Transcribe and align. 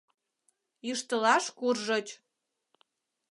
Йӱштылаш 0.87 1.45
куржыч. 1.57 2.07